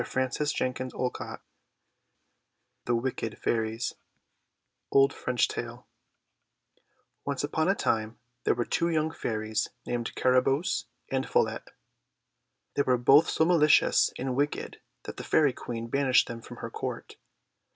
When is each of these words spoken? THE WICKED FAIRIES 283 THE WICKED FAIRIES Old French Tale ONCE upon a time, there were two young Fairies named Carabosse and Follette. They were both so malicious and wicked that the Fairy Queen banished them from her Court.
THE 0.01 0.07
WICKED 0.07 0.17
FAIRIES 0.33 0.89
283 0.89 1.37
THE 2.85 2.95
WICKED 2.95 3.37
FAIRIES 3.37 3.93
Old 4.91 5.13
French 5.13 5.47
Tale 5.47 5.87
ONCE 7.23 7.43
upon 7.43 7.69
a 7.69 7.75
time, 7.75 8.17
there 8.43 8.55
were 8.55 8.65
two 8.65 8.89
young 8.89 9.11
Fairies 9.11 9.67
named 9.85 10.15
Carabosse 10.15 10.85
and 11.11 11.29
Follette. 11.29 11.69
They 12.73 12.81
were 12.81 12.97
both 12.97 13.29
so 13.29 13.45
malicious 13.45 14.11
and 14.17 14.35
wicked 14.35 14.81
that 15.03 15.17
the 15.17 15.23
Fairy 15.23 15.53
Queen 15.53 15.87
banished 15.87 16.25
them 16.27 16.41
from 16.41 16.57
her 16.65 16.71
Court. 16.71 17.17